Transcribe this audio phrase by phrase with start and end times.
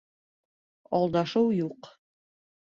[1.01, 1.91] -Алдашыу юҡ.